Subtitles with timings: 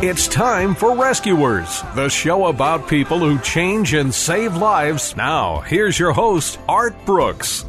[0.00, 5.16] It's time for Rescuers, the show about people who change and save lives.
[5.16, 7.66] Now, here's your host, Art Brooks.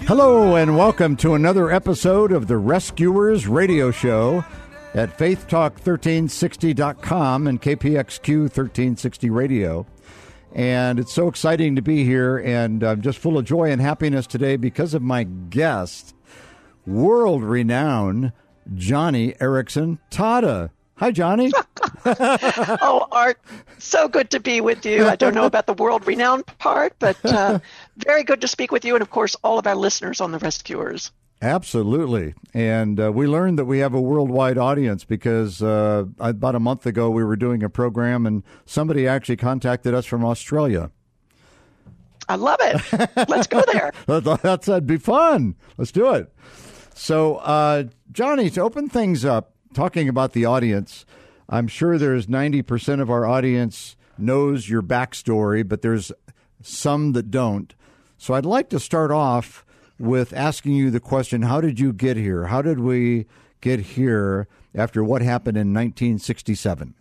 [0.00, 4.44] Hello, and welcome to another episode of the Rescuers Radio Show
[4.92, 9.86] at faithtalk1360.com and KPXQ 1360 Radio.
[10.54, 14.26] And it's so exciting to be here, and I'm just full of joy and happiness
[14.26, 16.14] today because of my guest,
[16.84, 18.32] world renowned
[18.74, 20.68] Joni Eareckson Tada.
[20.96, 21.52] Hi, Joni.
[22.82, 23.38] oh, Art,
[23.78, 25.06] so good to be with you.
[25.06, 27.58] I don't know about the world renowned part, but uh,
[27.98, 30.38] very good to speak with you and, of course, all of our listeners on the
[30.38, 31.10] Rescuers.
[31.42, 32.34] Absolutely.
[32.54, 36.86] And uh, we learned that we have a worldwide audience because uh, about a month
[36.86, 40.90] ago we were doing a program and somebody actually contacted us from Australia.
[42.28, 43.28] I love it.
[43.28, 43.92] Let's go there.
[44.06, 45.56] That said, be fun.
[45.76, 46.32] Let's do it.
[46.94, 51.04] So, uh, Joni, to open things up, talking about the audience,
[51.48, 56.12] I'm sure there's 90% of our audience knows your backstory, but there's
[56.62, 57.74] some that don't.
[58.18, 59.64] So I'd like to start off
[59.98, 62.46] with asking you the question How did you get here?
[62.46, 63.26] How did we
[63.60, 66.94] get here after what happened in 1967?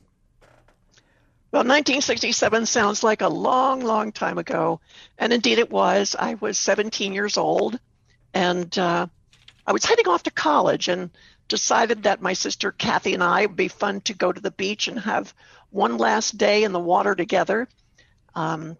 [1.51, 4.81] Well, 1967 sounds like a long, long time ago.
[5.17, 6.13] And indeed it was.
[6.17, 7.79] I was 17 years old
[8.33, 9.07] and uh,
[9.65, 11.09] I was heading off to college and
[11.47, 14.87] decided that my sister Kathy and I would be fun to go to the beach
[14.87, 15.33] and have
[15.69, 17.67] one last day in the water together.
[18.33, 18.77] Um,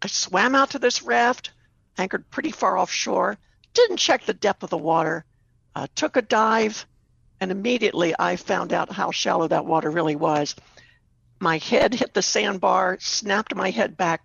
[0.00, 1.52] I swam out to this raft,
[1.96, 3.38] anchored pretty far offshore,
[3.74, 5.24] didn't check the depth of the water,
[5.74, 6.86] uh, took a dive,
[7.40, 10.56] and immediately I found out how shallow that water really was.
[11.40, 14.22] My head hit the sandbar, snapped my head back,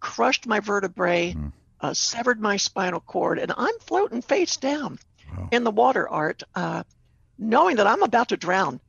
[0.00, 1.52] crushed my vertebrae, mm.
[1.80, 4.98] uh, severed my spinal cord, and I'm floating face down
[5.36, 5.48] wow.
[5.50, 6.82] in the water, Art, uh,
[7.38, 8.80] knowing that I'm about to drown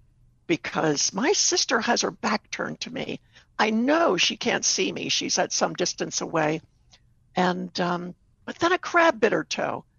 [0.48, 3.20] because my sister has her back turned to me.
[3.60, 5.10] I know she can't see me.
[5.10, 6.62] She's at some distance away.
[7.36, 8.16] And um,
[8.46, 9.84] but then a crab bit her toe.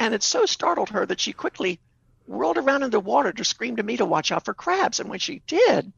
[0.00, 1.78] And it so startled her that she quickly
[2.26, 4.98] whirled around in the water to scream to me to watch out for crabs.
[4.98, 5.92] And when she did,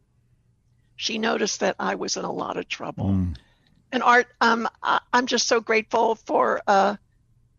[0.94, 3.06] she noticed that I was in a lot of trouble.
[3.06, 3.36] Mm.
[3.90, 6.96] And Art, um, I, am just so grateful for uh,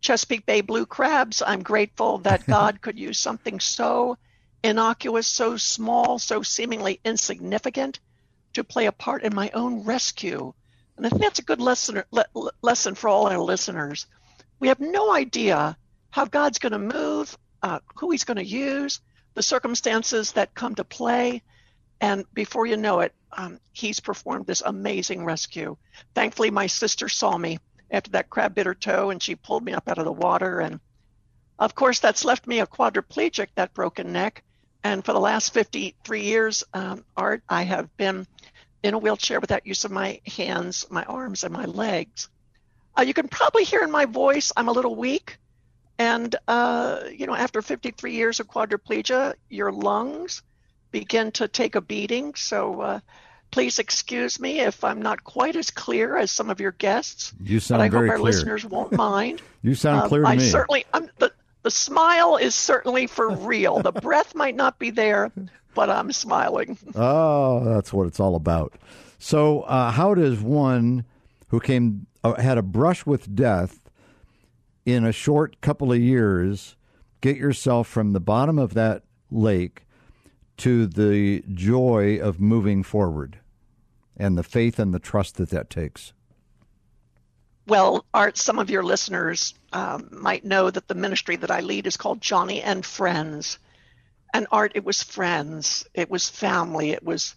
[0.00, 1.42] Chesapeake Bay blue crabs.
[1.46, 4.16] I'm grateful that God could use something so
[4.62, 8.00] innocuous, so small, so seemingly insignificant
[8.54, 10.52] to play a part in my own rescue.
[10.96, 14.06] And I think that's a good lesson, le- lesson for all our listeners.
[14.58, 15.76] We have no idea
[16.10, 19.00] how God's going to move, uh, who He's going to use,
[19.34, 21.42] the circumstances that come to play.
[22.00, 25.76] And before you know it, um, He's performed this amazing rescue.
[26.14, 27.58] Thankfully, my sister saw me
[27.90, 30.60] after that crab bit her toe and she pulled me up out of the water.
[30.60, 30.80] And
[31.58, 34.42] of course, that's left me a quadriplegic, that broken neck.
[34.82, 38.26] And for the last 53 years, um, Art, I have been
[38.82, 42.28] in a wheelchair without use of my hands, my arms, and my legs.
[42.98, 45.38] Uh, you can probably hear in my voice I'm a little weak.
[45.98, 50.42] And, uh, you know, after 53 years of quadriplegia, your lungs
[50.90, 52.34] begin to take a beating.
[52.34, 53.00] So uh,
[53.50, 57.32] please excuse me if I'm not quite as clear as some of your guests.
[57.42, 58.32] You sound but I very hope our clear.
[58.32, 59.42] listeners won't mind.
[59.62, 60.42] you sound Um, clear to I me.
[60.48, 61.32] certainly, I'm, the,
[61.62, 63.80] the smile is certainly for real.
[63.80, 65.30] The breath might not be there,
[65.74, 66.78] but I'm smiling.
[66.94, 68.74] Oh, that's what it's all about.
[69.18, 71.04] So, uh, how does one
[71.48, 73.90] who came uh, had a brush with death
[74.86, 76.76] in a short couple of years
[77.20, 79.84] get yourself from the bottom of that lake
[80.60, 83.38] to the joy of moving forward
[84.16, 86.12] and the faith and the trust that that takes?
[87.66, 91.86] Well, Art, some of your listeners um, might know that the ministry that I lead
[91.86, 93.58] is called Joni and Friends.
[94.34, 97.34] And Art, it was friends, it was family, it was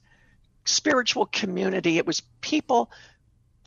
[0.66, 1.98] spiritual community.
[1.98, 2.92] It was people,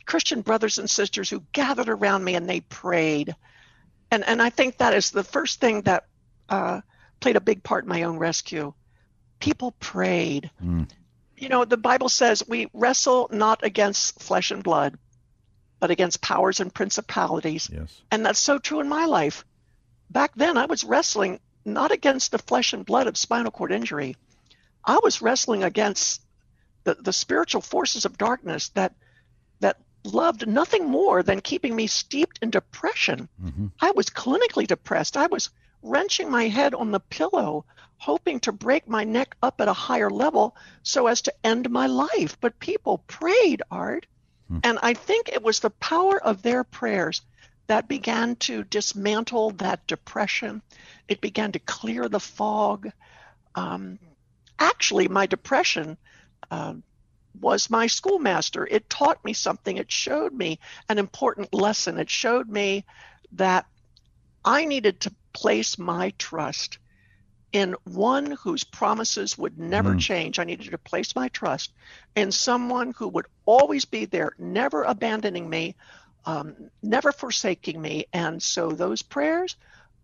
[0.05, 3.35] Christian brothers and sisters who gathered around me and they prayed.
[4.11, 6.05] And, and I think that is the first thing that
[6.49, 6.81] uh,
[7.19, 8.73] played a big part in my own rescue.
[9.39, 10.49] People prayed.
[10.59, 10.83] Hmm.
[11.35, 14.97] You know, the Bible says we wrestle not against flesh and blood,
[15.79, 17.69] but against powers and principalities.
[17.71, 18.01] Yes.
[18.11, 19.45] And that's so true in my life.
[20.09, 24.15] Back then, I was wrestling not against the flesh and blood of spinal cord injury.
[24.83, 26.21] I was wrestling against
[26.85, 28.95] the, the spiritual forces of darkness that
[29.59, 33.27] that loved nothing more than keeping me steeped in depression.
[33.43, 33.67] Mm-hmm.
[33.81, 35.17] I was clinically depressed.
[35.17, 35.49] I was
[35.81, 37.65] wrenching my head on the pillow,
[37.97, 41.87] hoping to break my neck up at a higher level so as to end my
[41.87, 42.37] life.
[42.39, 44.05] But people prayed, Art.
[44.63, 47.21] And I think it was the power of their prayers
[47.67, 50.61] that began to dismantle that depression.
[51.07, 52.89] It began to clear the fog.
[53.55, 53.99] Um,
[54.57, 55.97] actually, my depression
[56.49, 56.83] um,
[57.39, 58.65] was my schoolmaster.
[58.65, 59.75] It taught me something.
[59.75, 61.99] It showed me an important lesson.
[61.99, 62.85] It showed me
[63.33, 63.65] that
[64.43, 66.79] I needed to place my trust
[67.53, 70.37] in one whose promises would never change.
[70.37, 71.71] I needed to place my trust
[72.15, 75.75] in someone who would always be there, never abandoning me,
[76.25, 78.05] um, never forsaking me.
[78.11, 79.55] And so those prayers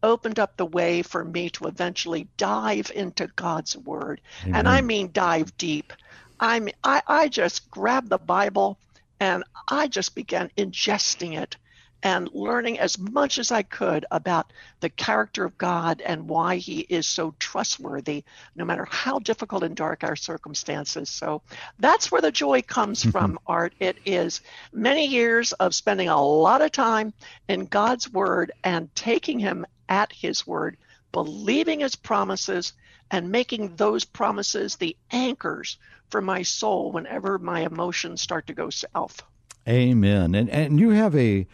[0.01, 4.21] opened up the way for me to eventually dive into God's word.
[4.43, 5.93] And I mean dive deep.
[6.39, 8.77] I mean, I, I just grabbed the Bible
[9.19, 11.55] and I just began ingesting it
[12.03, 14.51] and learning as much as I could about
[14.81, 19.75] the character of God and why He is so trustworthy, no matter how difficult and
[19.75, 21.09] dark our circumstances.
[21.09, 21.41] So
[21.79, 23.11] that's where the joy comes mm-hmm.
[23.11, 23.73] from, Art.
[23.79, 24.41] It is
[24.73, 27.13] many years of spending a lot of time
[27.47, 30.75] in God's Word and taking Him at His Word,
[31.13, 32.73] believing His promises,
[33.11, 35.77] and making those promises the anchors
[36.09, 39.23] for my soul whenever my emotions start to go south.
[39.67, 40.35] Amen.
[40.35, 41.47] And and you have a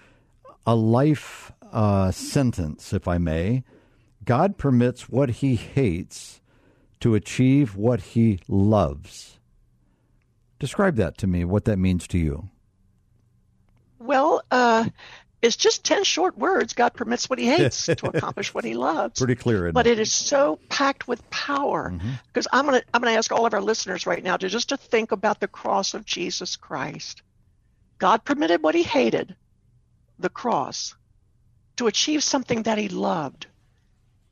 [0.66, 3.64] a life uh, sentence, if I may.
[4.26, 6.42] God permits what He hates
[7.00, 9.40] to achieve what He loves.
[10.60, 11.46] Describe that to me.
[11.46, 12.50] What that means to you.
[13.98, 14.86] Well, uh,
[15.42, 16.74] it's just 10 short words.
[16.74, 19.20] God permits what he hates to accomplish what he loves.
[19.20, 19.94] Pretty clear, But it?
[19.94, 21.94] it is so packed with power.
[22.28, 24.50] Because I'm going to I'm going to ask all of our listeners right now to
[24.50, 27.22] just to think about the cross of Jesus Christ.
[27.98, 29.36] God permitted what he hated,
[30.20, 30.96] the cross,
[31.78, 33.48] to achieve something that he loved.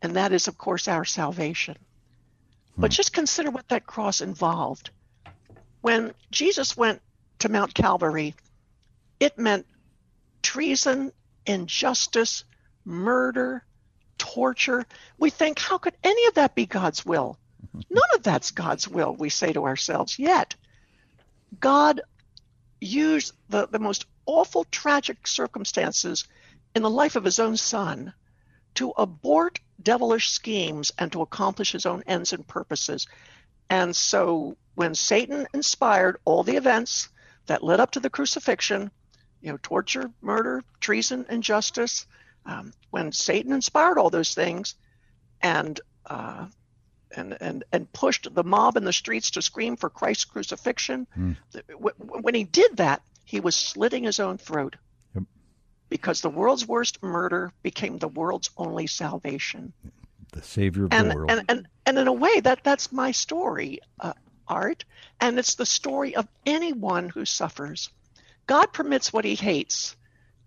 [0.02, 1.78] And that is, of course, our salvation.
[2.78, 2.96] But hmm.
[2.96, 4.92] just consider what that cross involved.
[5.82, 7.02] When Jesus went
[7.40, 8.36] to Mount Calvary,
[9.20, 9.66] it meant
[10.42, 11.12] treason,
[11.46, 12.44] injustice,
[12.86, 13.64] murder,
[14.18, 14.86] torture.
[15.18, 17.38] We think, how could any of that be God's will?
[17.90, 20.20] None of that's God's will, we say to ourselves.
[20.20, 20.56] Yet,
[21.60, 22.02] God
[22.80, 26.26] used the, the most awful, tragic circumstances
[26.76, 28.14] in the life of his own son
[28.76, 33.08] to abort devilish schemes and to accomplish his own ends and purposes.
[33.70, 37.10] And so when Satan inspired all the events
[37.48, 38.92] that led up to the crucifixion,
[39.42, 42.06] you know, torture, murder, treason, injustice,
[42.46, 44.76] um, when Satan inspired all those things
[45.42, 46.48] and uh,
[47.16, 51.08] and, and, and pushed the mob in the streets to scream for Christ's crucifixion,
[51.70, 54.78] w- when he did that, he was slitting his own throat
[55.14, 55.24] Yep.
[55.90, 59.74] because the world's worst murder became the world's only salvation.
[60.32, 61.32] The Savior of and the world.
[61.32, 64.14] and and and in a way that that's my story uh,
[64.48, 64.86] art.
[65.20, 67.90] And it's the story of anyone who suffers.
[68.46, 69.96] God permits what he hates.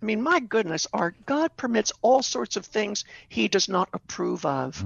[0.01, 4.43] I mean my goodness art god permits all sorts of things he does not approve
[4.45, 4.83] of.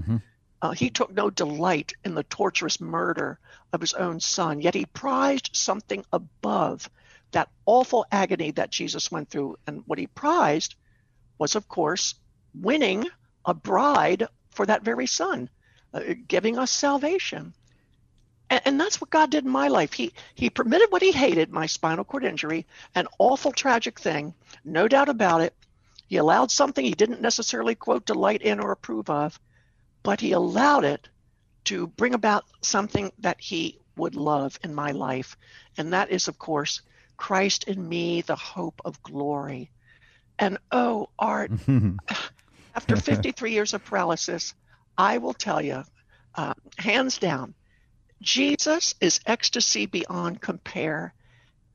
[0.61, 3.39] Uh, he took no delight in the torturous murder
[3.71, 6.89] of his own son yet he prized something above
[7.35, 10.75] that awful agony that jesus went through and what he prized
[11.37, 12.15] was of course
[12.53, 13.05] winning
[13.45, 15.49] a bride for that very son,
[15.93, 17.53] uh, giving us salvation.
[18.49, 19.93] And, and that's what God did in my life.
[19.93, 22.65] He He permitted what He hated, my spinal cord injury,
[22.95, 25.53] an awful, tragic thing, no doubt about it.
[26.07, 29.39] He allowed something He didn't necessarily quote delight in or approve of,
[30.03, 31.09] but He allowed it
[31.65, 35.37] to bring about something that He would love in my life,
[35.77, 36.81] and that is, of course,
[37.17, 39.71] Christ in me, the hope of glory.
[40.37, 41.51] And oh, Art,
[42.75, 44.53] after 53 years of paralysis,
[44.97, 45.83] I will tell you,
[46.35, 47.53] uh, hands down,
[48.21, 51.13] Jesus is ecstasy beyond compare,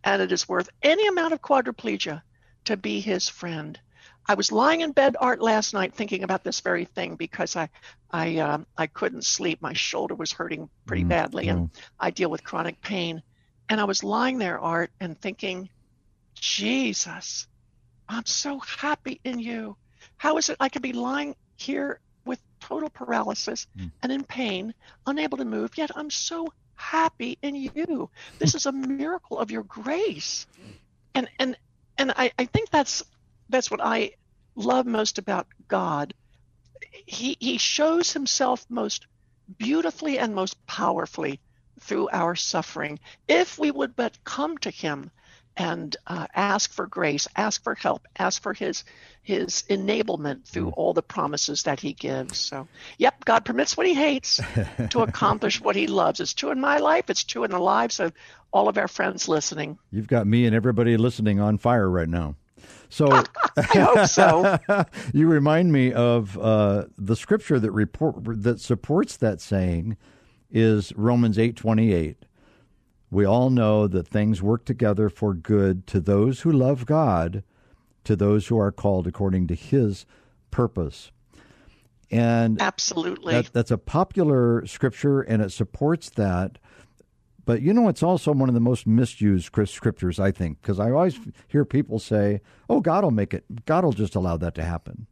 [0.04, 2.22] and it is worth any amount of quadriplegia
[2.64, 3.78] to be his friend.
[4.26, 7.68] I was lying in bed, Art, last night thinking about this very thing because I,
[8.10, 9.60] I, um, I couldn't sleep.
[9.60, 13.22] My shoulder was hurting pretty badly, and I deal with chronic pain.
[13.70, 15.70] And I was lying there, Art, and thinking,
[16.34, 17.46] Jesus,
[18.08, 19.76] I'm so happy in you.
[20.16, 23.86] How is it I could be lying here with total paralysis hmm.
[24.02, 24.74] and in pain,
[25.06, 28.10] unable to move, yet I'm so happy in you.
[28.40, 30.48] This is a miracle of your grace.
[31.14, 31.56] And and
[31.96, 33.04] and I, I think that's
[33.50, 34.12] that's what I
[34.56, 36.12] love most about God.
[37.06, 39.06] He he shows himself most
[39.58, 41.38] beautifully and most powerfully
[41.80, 45.10] through our suffering if we would but come to him
[45.56, 48.84] and uh, ask for grace, ask for help, ask for his
[49.22, 52.38] his enablement through all the promises that he gives.
[52.38, 54.40] So, yep, God permits what he hates
[54.90, 56.20] to accomplish what he loves.
[56.20, 57.10] It's true in my life.
[57.10, 58.12] It's true in the lives of
[58.52, 59.78] all of our friends listening.
[59.92, 62.36] You've got me and everybody listening on fire right now.
[62.88, 63.06] So
[63.56, 64.58] I hope so.
[65.12, 69.96] you remind me of uh, the scripture that report that supports that saying
[70.50, 72.24] is Romans eight twenty eight.
[73.10, 77.42] We all know that things work together for good to those who love God,
[78.04, 80.06] to those who are called according to His
[80.50, 81.10] purpose.
[82.10, 83.34] And Absolutely.
[83.34, 86.58] that, that's a popular scripture, and it supports that.
[87.44, 90.90] But you know, it's also one of the most misused scriptures, I think, because I
[90.90, 93.64] always hear people say, "Oh, God will make it.
[93.64, 95.06] God will just allow that to happen."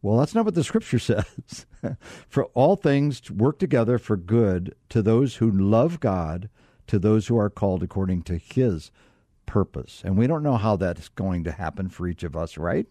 [0.00, 1.66] Well, that's not what the scripture says.
[2.28, 6.48] for all things work together for good to those who love God,
[6.86, 8.90] to those who are called according to His
[9.46, 10.02] purpose.
[10.04, 12.86] And we don't know how that's going to happen for each of us, right?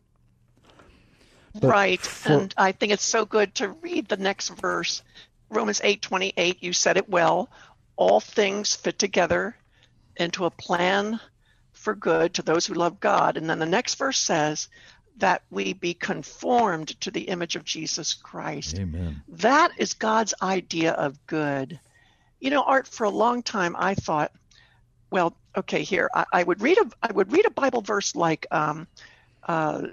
[1.60, 2.00] But right.
[2.00, 5.02] for- and I think it's so good to read the next verse.
[5.50, 7.50] Romans 8:28, you said it well.
[7.96, 9.56] All things fit together
[10.18, 11.20] into a plan
[11.72, 13.38] for good to those who love God.
[13.38, 14.68] And then the next verse says
[15.18, 18.78] that we be conformed to the image of Jesus Christ.
[18.78, 19.22] Amen.
[19.30, 21.80] That is God's idea of good.
[22.40, 24.32] You know, Art, for a long time I thought,
[25.10, 28.46] well, okay, here I, I would read a I would read a Bible verse like
[28.52, 28.88] um,
[29.48, 29.84] uh,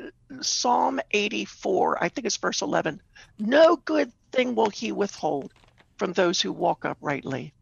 [0.40, 3.00] Psalm 84, I think it's verse 11.
[3.38, 5.52] No good thing will he withhold
[5.96, 7.54] from those who walk uprightly.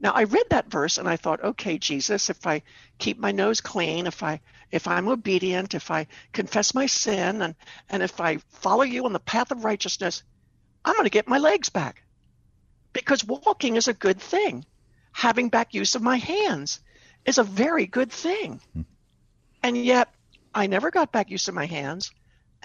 [0.00, 2.62] Now I read that verse and I thought, okay, Jesus, if I
[2.98, 4.40] keep my nose clean, if I
[4.74, 7.54] if I'm obedient, if I confess my sin and
[7.88, 10.24] and if I follow you on the path of righteousness,
[10.84, 12.02] I'm going to get my legs back.
[12.92, 14.64] Because walking is a good thing.
[15.12, 16.80] Having back use of my hands
[17.24, 18.60] is a very good thing.
[18.72, 18.82] Hmm.
[19.62, 20.08] And yet
[20.52, 22.10] I never got back use of my hands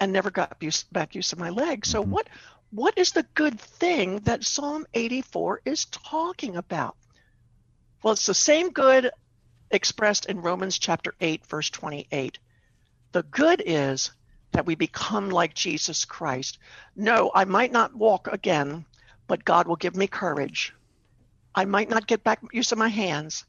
[0.00, 1.88] and never got use, back use of my legs.
[1.88, 2.10] So mm-hmm.
[2.10, 2.28] what
[2.72, 6.96] what is the good thing that Psalm 84 is talking about?
[8.02, 9.10] Well, it's the same good
[9.70, 12.38] expressed in Romans chapter 8 verse 28.
[13.12, 14.12] The good is
[14.52, 16.58] that we become like Jesus Christ.
[16.96, 18.84] No, I might not walk again,
[19.26, 20.74] but God will give me courage.
[21.54, 23.44] I might not get back use of my hands,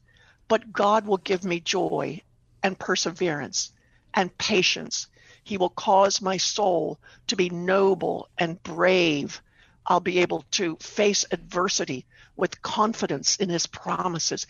[0.48, 2.22] but God will give me joy
[2.62, 3.72] and perseverance
[4.14, 5.06] and patience.
[5.44, 6.98] He will cause my soul
[7.28, 9.40] to be noble and brave.
[9.86, 14.46] I'll be able to face adversity with confidence in his promises.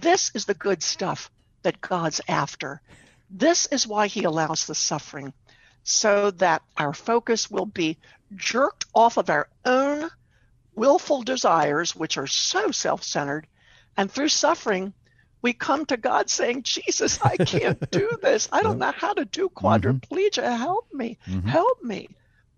[0.00, 1.30] This is the good stuff
[1.62, 2.80] that God's after.
[3.30, 5.32] This is why he allows the suffering,
[5.82, 7.98] so that our focus will be
[8.34, 10.10] jerked off of our own
[10.74, 13.46] willful desires, which are so self centered,
[13.96, 14.92] and through suffering,
[15.42, 18.48] we come to God saying, Jesus, I can't do this.
[18.52, 19.66] I don't know how to do mm-hmm.
[19.66, 20.56] quadriplegia.
[20.56, 21.18] Help me.
[21.26, 21.48] Mm-hmm.
[21.48, 22.08] Help me.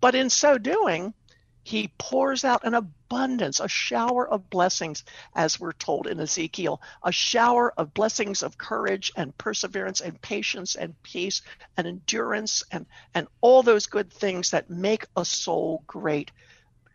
[0.01, 1.15] But in so doing,
[1.63, 7.13] he pours out an abundance, a shower of blessings, as we're told in Ezekiel, a
[7.13, 11.43] shower of blessings of courage and perseverance and patience and peace
[11.77, 16.31] and endurance and, and all those good things that make a soul great.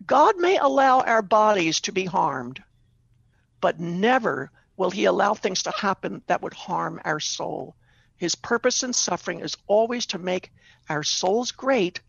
[0.05, 2.61] God may allow our bodies to be harmed,
[3.61, 7.75] but never will he allow things to happen that would harm our soul.
[8.17, 10.51] His purpose in suffering is always to make
[10.89, 12.01] our souls great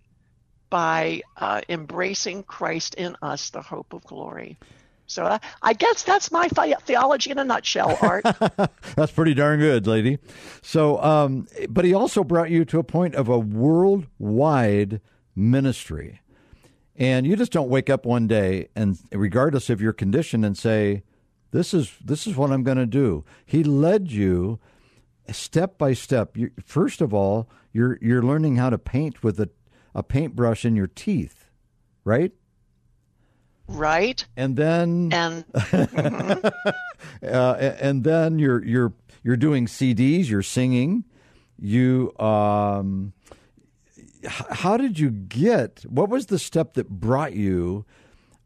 [0.71, 4.59] by uh, embracing Christ in us, the hope of glory.
[5.07, 8.25] So uh, I guess that's my theology in a nutshell, Art.
[8.97, 10.19] That's pretty darn good, lady.
[10.63, 15.01] So, um, but he also brought you to a point of a worldwide
[15.37, 16.21] ministry.
[16.97, 21.03] And you just don't wake up one day and regardless of your condition and say,
[21.51, 23.25] this is this is what I'm going to do.
[23.47, 24.59] He led you
[25.31, 26.37] step by step.
[26.37, 29.49] You, first of all, you're you're learning how to paint with a,
[29.95, 31.51] a paintbrush in your teeth,
[32.05, 32.33] right?
[33.69, 34.25] right?
[34.37, 35.45] And then And
[37.23, 41.05] uh, and then you're you're you're doing CDs, you're singing.
[41.59, 43.13] You um,
[44.27, 45.85] how did you get?
[45.89, 47.85] What was the step that brought you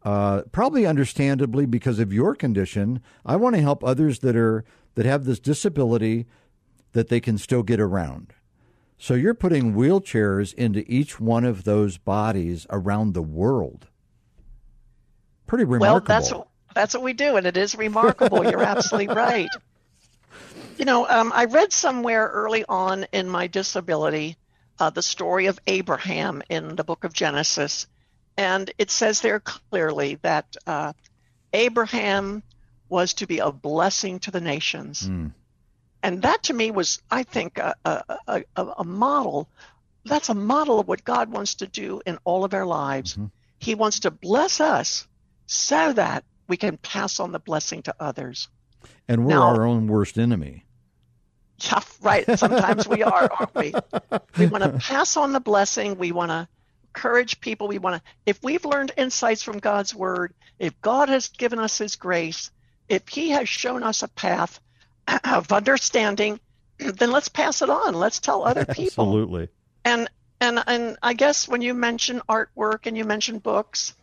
[0.08, 3.02] uh, probably understandably because of your condition.
[3.26, 4.64] I want to help others that are
[4.94, 6.26] that have this disability
[6.92, 8.32] that they can still get around.
[8.98, 13.86] So you're putting wheelchairs into each one of those bodies around the world.
[15.46, 15.94] Pretty remarkable.
[15.94, 18.44] Well, that's what, that's what we do, and it is remarkable.
[18.44, 19.48] You're absolutely right.
[20.76, 24.36] You know, um, I read somewhere early on in my disability
[24.80, 27.86] uh, the story of Abraham in the book of Genesis,
[28.36, 30.92] and it says there clearly that uh,
[31.52, 32.42] Abraham
[32.88, 35.08] was to be a blessing to the nations.
[35.08, 35.32] Mm.
[36.08, 39.46] And that to me was, I think, a, a, a, a, model.
[40.06, 43.12] That's a model of what God wants to do in all of our lives.
[43.12, 43.26] Mm-hmm.
[43.58, 45.06] He wants to bless us
[45.44, 48.48] so that we can pass on the blessing to others.
[49.06, 50.64] And we're Now- our own worst enemy.
[51.58, 52.38] Yeah, right.
[52.38, 53.74] Sometimes we are, aren't we?
[54.38, 55.98] We want to pass on the blessing.
[55.98, 56.48] We want to
[56.86, 57.68] encourage people.
[57.68, 61.76] We want to, if we've learned insights from God's word, if God has given us
[61.76, 62.50] his grace,
[62.88, 64.58] if he has shown us a path
[65.24, 66.40] of understanding,
[66.78, 67.94] then let's pass it on.
[67.94, 69.04] Let's tell other people.
[69.04, 69.48] Absolutely.
[69.84, 70.08] And
[70.40, 73.94] and and I guess when you mention artwork and you mention books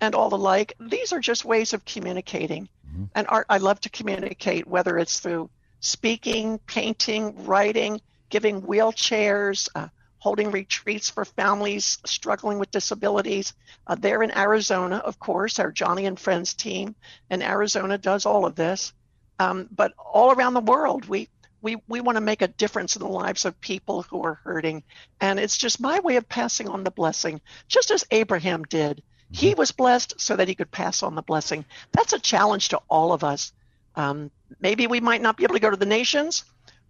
[0.00, 2.68] and all the like, these are just ways of communicating.
[3.14, 5.48] And art, I love to communicate, whether it's through
[5.80, 9.88] speaking, painting, writing, giving wheelchairs, uh,
[10.18, 13.54] holding retreats for families struggling with disabilities.
[13.86, 16.94] Uh, there in Arizona, of course, our Joni and Friends team
[17.30, 18.92] in Arizona does all of this.
[19.40, 21.28] Um, but all around the world, we
[21.62, 24.82] we, we want to make a difference in the lives of people who are hurting.
[25.20, 29.02] And it's just my way of passing on the blessing, just as Abraham did.
[29.30, 31.64] He was blessed so that he could pass on the blessing.
[31.92, 33.52] That's a challenge to all of us.
[33.94, 34.30] Um,
[34.60, 36.44] maybe we might not be able to go to the nations,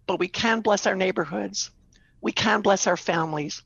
[0.07, 1.71] but we can bless our neighborhoods.
[2.21, 3.63] We can bless our families.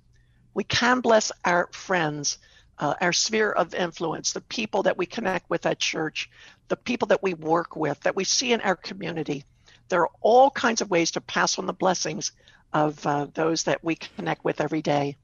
[0.55, 2.39] We can bless our friends,
[2.79, 6.31] uh, our sphere of influence, the people that we connect with at church,
[6.69, 9.45] the people that we work with, that we see in our community.
[9.89, 12.33] There are all kinds of ways to pass on the blessings
[12.73, 15.17] of uh, those that we connect with every day.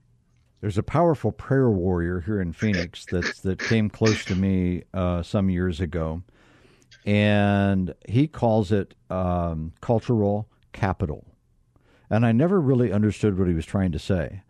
[0.60, 5.22] There's a powerful prayer warrior here in Phoenix that that came close to me uh,
[5.22, 6.22] some years ago,
[7.06, 11.26] and he calls it um, cultural capital.
[12.10, 14.42] And I never really understood what he was trying to say.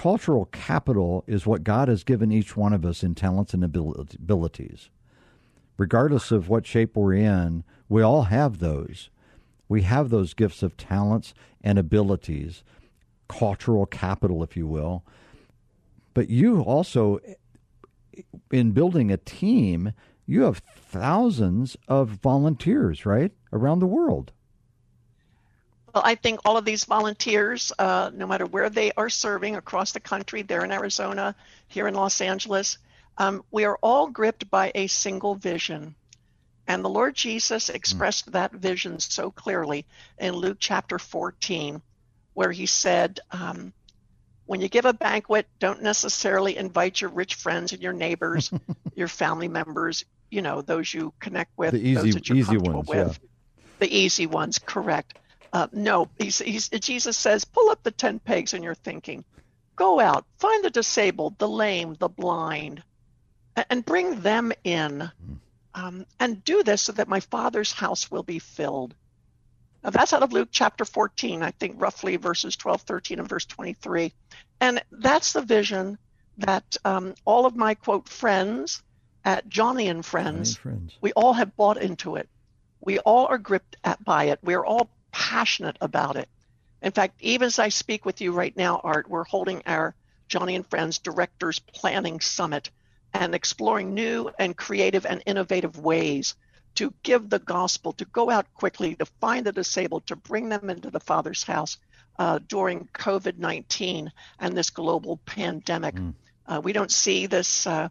[0.00, 4.88] Cultural capital is what God has given each one of us in talents and abilities.
[5.76, 9.10] Regardless of what shape we're in, we all have those.
[9.68, 12.64] We have those gifts of talents and abilities,
[13.28, 15.04] cultural capital, if you will.
[16.14, 17.20] But you also,
[18.50, 19.92] in building a team,
[20.24, 24.32] you have thousands of volunteers, right, around the world.
[25.94, 29.92] Well, I think all of these volunteers, uh, no matter where they are serving across
[29.92, 31.34] the country, there in Arizona,
[31.68, 32.78] here in Los Angeles,
[33.18, 35.94] um, we are all gripped by a single vision.
[36.68, 39.84] And the Lord Jesus expressed that vision so clearly
[40.18, 41.82] in Luke chapter 14,
[42.34, 43.72] where he said, um,
[44.46, 48.52] when you give a banquet, don't necessarily invite your rich friends and your neighbors,
[48.94, 52.46] your family members, you know, those you connect with, The easy- those that you're easy
[52.46, 53.18] comfortable ones, with.
[53.80, 55.18] The easy ones, correct.
[55.52, 59.24] Uh, no, he's, he's, Jesus says, pull up the 10 pegs in your thinking.
[59.76, 62.82] Go out, find the disabled, the lame, the blind,
[63.56, 65.10] a- and bring them in.
[65.72, 68.94] Um, and do this so that my Father's house will be filled.
[69.84, 73.46] Now, that's out of Luke chapter 14, I think roughly verses 12, 13, and verse
[73.46, 74.12] 23.
[74.60, 75.96] And that's the vision
[76.38, 78.82] that um, all of my quote friends
[79.24, 80.98] at Joni and Friends, friends.
[81.00, 82.28] we all have bought into it.
[82.80, 84.40] We all are gripped at, by it.
[84.42, 86.28] We're all passionate about it.
[86.82, 89.94] In fact, even as I speak with you right now, Art, we're holding our
[90.28, 92.70] Joni and Friends Directors Planning Summit
[93.12, 96.34] and exploring new and creative and innovative ways
[96.76, 100.70] to give the gospel, to go out quickly, to find the disabled, to bring them
[100.70, 101.78] into the Father's house
[102.18, 105.96] uh, during COVID 19 and this global pandemic.
[106.46, 107.88] Uh, we don't see this, uh,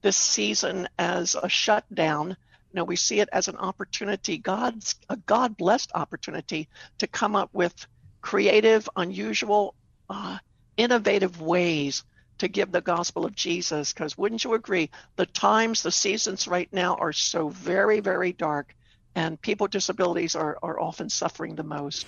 [0.00, 2.36] this season as a shutdown.
[2.74, 7.50] No, we see it as an opportunity, God's a God blessed opportunity to come up
[7.52, 7.86] with
[8.20, 9.74] creative, unusual,
[10.08, 10.38] uh,
[10.76, 12.04] innovative ways
[12.38, 13.92] to give the gospel of Jesus.
[13.92, 14.90] Because wouldn't you agree?
[15.16, 18.74] The times, the seasons right now are so very, very dark,
[19.14, 22.06] and people with disabilities are, are often suffering the most.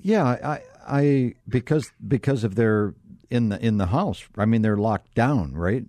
[0.00, 2.94] Yeah, I, I because because of their
[3.30, 4.24] in the in the house.
[4.36, 5.84] I mean, they're locked down, right?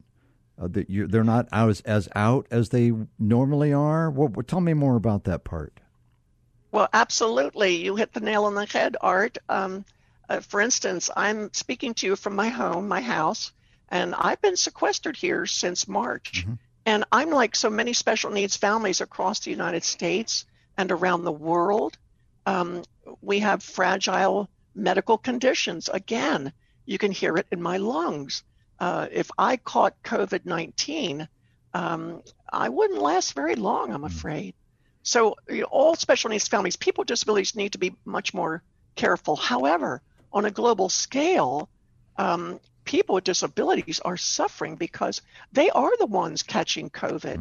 [0.62, 4.10] Uh, that you they're not out as, as out as they normally are.
[4.12, 4.48] What, what?
[4.48, 5.80] Tell me more about that part.
[6.72, 7.78] Well, absolutely.
[7.78, 9.38] You hit the nail on the head, Art.
[9.48, 9.86] Um,
[10.28, 13.54] uh, for instance, I'm speaking to you from my home, my house,
[13.88, 16.46] and I've been sequestered here since March.
[16.86, 20.46] And I'm like so many special needs families across the United States
[20.78, 21.98] and around the world.
[22.46, 22.84] Um,
[23.22, 25.90] we have fragile medical conditions.
[25.90, 26.54] Again,
[26.86, 28.44] you can hear it in my lungs.
[28.80, 31.28] Uh, if I caught COVID 19,
[31.74, 34.56] um, I wouldn't last very long, I'm afraid.
[35.04, 38.64] So, you know, all special needs families, people with disabilities need to be much more
[38.96, 39.36] careful.
[39.36, 41.70] However, on a global scale,
[42.18, 47.38] um, people with disabilities are suffering because they are the ones catching COVID.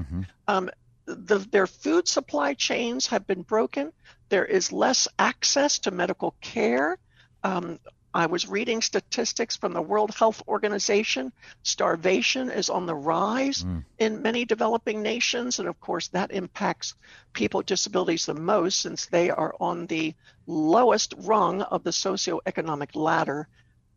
[0.46, 0.70] Um,
[1.06, 3.92] the, their food supply chains have been broken.
[4.28, 6.98] There is less access to medical care.
[7.42, 7.78] Um,
[8.14, 11.32] I was reading statistics from the World Health Organization.
[11.62, 13.84] Starvation is on the rise mm.
[13.98, 15.58] in many developing nations.
[15.58, 16.94] And of course, that impacts
[17.32, 20.14] people with disabilities the most since they are on the
[20.46, 23.46] lowest rung of the socioeconomic ladder.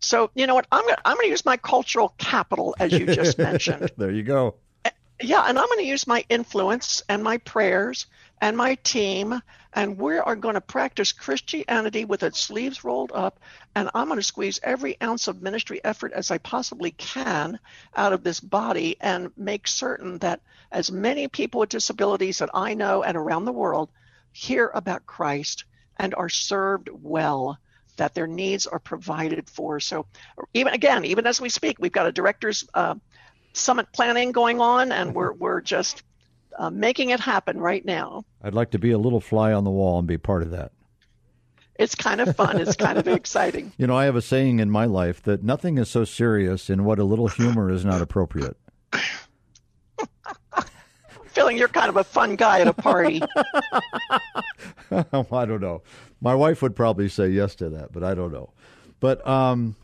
[0.02, 0.68] So, you know what?
[0.72, 3.92] I'm going I'm to use my cultural capital, as you just mentioned.
[3.98, 4.56] there you go.
[5.24, 8.08] Yeah, and I'm going to use my influence and my prayers
[8.42, 9.40] and my team,
[9.72, 13.40] and we are going to practice Christianity with its sleeves rolled up,
[13.76, 17.60] and I'm going to squeeze every ounce of ministry effort as I possibly can
[17.96, 22.74] out of this body and make certain that as many people with disabilities that I
[22.74, 23.90] know and around the world
[24.32, 25.66] hear about Christ
[25.98, 27.60] and are served well
[27.98, 29.80] that their needs are provided for.
[29.80, 30.08] So,
[30.54, 32.96] even again, even as we speak, we've got a director's uh,
[33.54, 36.02] summit planning going on, and we're we're just
[36.58, 38.24] uh, making it happen right now.
[38.42, 40.72] I'd like to be a little fly on the wall and be part of that.
[41.82, 42.60] It's kind of fun.
[42.60, 43.72] It's kind of exciting.
[43.78, 46.84] You know, I have a saying in my life that nothing is so serious in
[46.84, 48.56] what a little humor is not appropriate.
[51.28, 53.22] Feeling you're kind of a fun guy at a party.
[54.92, 55.82] I don't know.
[56.20, 58.52] My wife would probably say yes to that, but I don't know.
[59.00, 59.76] But um,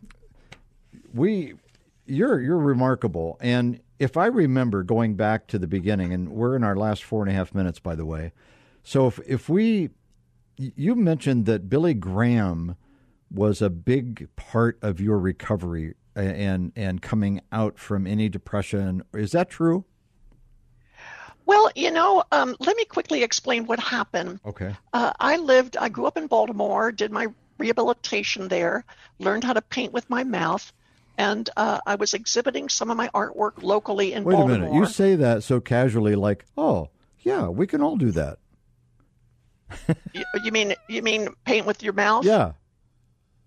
[1.13, 1.53] we,
[2.05, 6.63] you're you're remarkable, and if I remember going back to the beginning, and we're in
[6.63, 8.31] our last four and a half minutes, by the way.
[8.83, 9.89] So if if we,
[10.57, 12.75] you mentioned that Billy Graham
[13.31, 19.03] was a big part of your recovery and and coming out from any depression.
[19.13, 19.85] Is that true?
[21.45, 24.41] Well, you know, um, let me quickly explain what happened.
[24.45, 24.75] Okay.
[24.91, 28.83] Uh, I lived, I grew up in Baltimore, did my rehabilitation there,
[29.19, 30.73] learned how to paint with my mouth,
[31.17, 34.73] and uh, I was exhibiting some of my artwork locally in Wait a minute.
[34.73, 36.89] You say that so casually, like, oh
[37.21, 38.37] yeah, we can all do that.
[40.13, 42.23] you, you mean you mean paint with your mouth?
[42.23, 42.53] Yeah,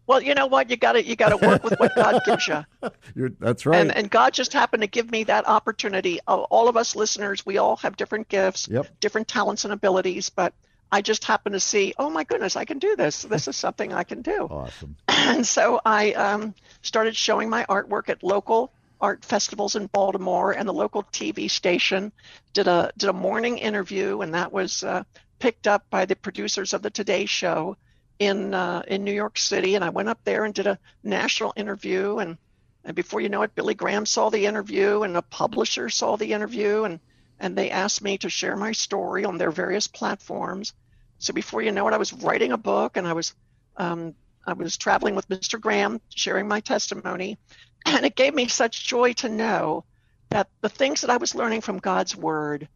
[0.06, 0.68] Well, you know what?
[0.68, 2.64] You got to you got to work with what God gives you.
[3.14, 3.80] you're, that's right.
[3.80, 6.20] And, and God just happened to give me that opportunity.
[6.26, 9.00] All of us listeners, we all have different gifts, Yep.
[9.00, 10.52] different talents and abilities, but
[10.92, 13.22] I just happened to see, oh my goodness, I can do this.
[13.22, 14.48] This is something I can do.
[14.50, 14.96] awesome.
[15.08, 20.68] And so I um, started showing my artwork at local art festivals in Baltimore and
[20.68, 22.12] the local TV station.
[22.52, 25.04] Did a did a morning interview, and that was uh,
[25.38, 27.76] picked up by the producers of the Today Show
[28.18, 29.74] in uh, in New York City.
[29.74, 32.36] And I went up there and did a national interview, and
[32.84, 36.32] and before you know it, Billy Graham saw the interview, and a publisher saw the
[36.32, 37.00] interview, and
[37.40, 40.74] and they asked me to share my story on their various platforms.
[41.18, 43.34] So before you know it, I was writing a book, and I was
[43.76, 44.14] um,
[44.46, 45.60] I was traveling with Mr.
[45.60, 47.38] Graham, sharing my testimony,
[47.86, 49.84] and it gave me such joy to know
[50.30, 52.68] that the things that I was learning from God's Word,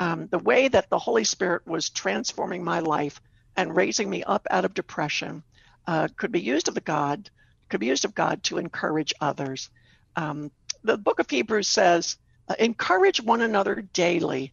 [0.00, 3.20] um, the way that the Holy Spirit was transforming my life
[3.56, 5.42] and raising me up out of depression,
[5.86, 7.30] uh, could be used of the God,
[7.68, 9.68] could be used of God to encourage others.
[10.16, 10.50] Um,
[10.84, 12.16] the Book of Hebrews says,
[12.48, 14.52] uh, "Encourage one another daily,"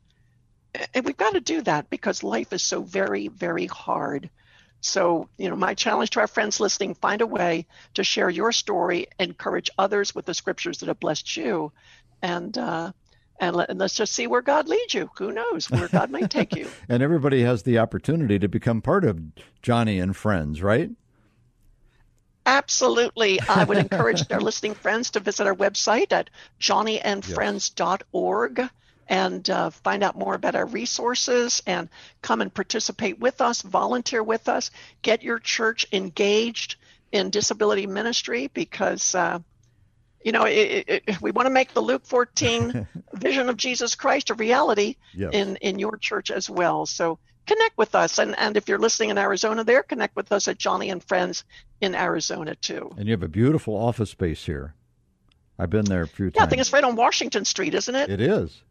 [0.93, 4.29] and we've got to do that because life is so very, very hard.
[4.81, 8.51] So, you know, my challenge to our friends listening find a way to share your
[8.51, 11.71] story, encourage others with the scriptures that have blessed you,
[12.21, 12.91] and, uh,
[13.41, 15.09] and, let, let's just see where God leads you.
[15.17, 16.69] Who knows where God may take you?
[16.89, 19.21] And everybody has the opportunity to become part of
[19.61, 20.91] Joni and Friends, right?
[22.49, 23.39] Absolutely.
[23.47, 28.69] I would encourage our listening friends to visit our website at joniandfriends.org
[29.07, 31.89] and uh, find out more about our resources and
[32.23, 34.71] come and participate with us, volunteer with us,
[35.03, 36.77] get your church engaged
[37.11, 39.13] in disability ministry because.
[39.13, 39.39] Uh,
[40.23, 43.95] you know, it, it, it, we want to make the Luke 14 vision of Jesus
[43.95, 45.33] Christ a reality Yes.
[45.33, 46.85] in, in your church as well.
[46.85, 48.19] So connect with us.
[48.19, 51.43] And, and if you're listening in Arizona there, connect with us at Joni and Friends
[51.81, 52.93] in Arizona too.
[52.97, 54.75] And you have a beautiful office space here.
[55.57, 56.35] I've been there a few times.
[56.37, 58.09] Yeah, I think it's right on Washington Street, isn't it?
[58.09, 58.61] It is.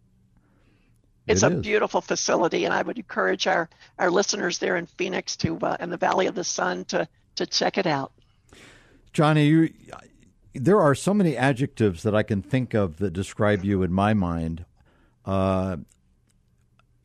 [1.27, 1.63] it's it a is.
[1.63, 5.91] beautiful facility, and I would encourage our, our listeners there in Phoenix to uh, in
[5.91, 8.13] the Valley of the Sun to to check it out.
[9.13, 9.75] Joni, you,
[10.55, 14.15] there are so many adjectives that I can think of that describe you in my
[14.15, 14.65] mind.
[15.25, 15.77] uh,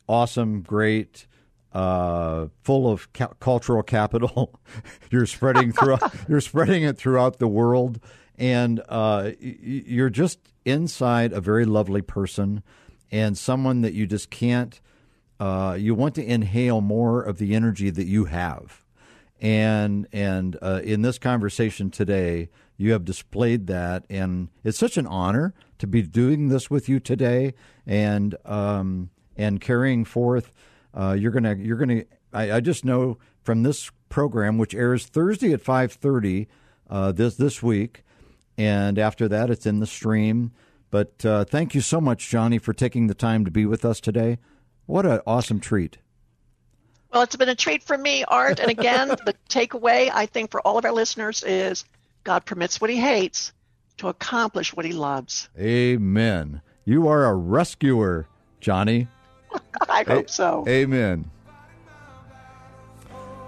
[0.07, 1.27] awesome, great,
[1.73, 4.59] uh, full of ca- cultural capital.
[5.11, 6.13] you're spreading throughout.
[6.29, 7.99] you're spreading it throughout the world,
[8.37, 12.63] and uh, y- you're just inside a very lovely person,
[13.11, 14.79] and someone that you just can't.
[15.39, 18.85] Uh, you want to inhale more of the energy that you have,
[19.41, 25.07] and and uh, in this conversation today, you have displayed that, and it's such an
[25.07, 27.55] honor to be doing this with you today,
[27.85, 30.51] and um, and carrying forth.
[30.93, 32.03] Uh, you're gonna you're gonna.
[32.31, 36.47] I, I just know from this program, which airs Thursday at five thirty
[36.89, 38.03] uh, this this week,
[38.57, 40.51] and after that, it's in the stream.
[40.91, 43.99] But uh, thank you so much, Joni, for taking the time to be with us
[43.99, 44.37] today.
[44.85, 45.97] What an awesome treat!
[47.11, 48.59] Well, it's been a treat for me, Art.
[48.59, 51.85] And again, the takeaway I think for all of our listeners is
[52.23, 53.53] God permits what he hates
[53.97, 55.49] to accomplish what he loves.
[55.59, 56.61] Amen.
[56.85, 58.27] You are a rescuer,
[58.61, 59.07] Joni.
[59.89, 60.65] I hope so.
[60.67, 61.29] Amen.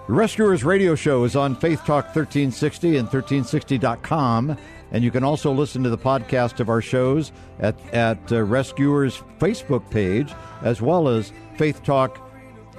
[0.07, 4.57] The Rescuers Radio Show is on Faith Talk 1360 and 1360.com.
[4.91, 9.23] And you can also listen to the podcast of our shows at, at uh, Rescuers
[9.39, 12.19] Facebook page as well as Faith Talk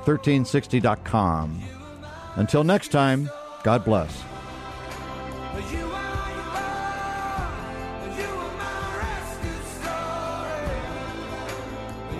[0.04, 1.62] 1360.com.
[2.36, 3.28] Until next time,
[3.64, 4.22] God bless.